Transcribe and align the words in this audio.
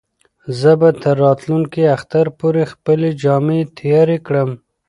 زه 0.59 0.71
به 0.79 0.89
تر 1.01 1.15
راتلونکي 1.25 1.81
اختر 1.95 2.25
پورې 2.39 2.63
خپلې 2.73 3.09
جامې 3.21 3.59
تیارې 3.77 4.17
کړم. 4.27 4.49